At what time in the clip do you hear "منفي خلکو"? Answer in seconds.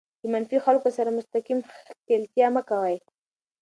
0.33-0.89